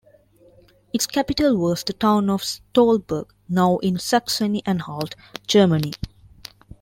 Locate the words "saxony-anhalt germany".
3.99-5.93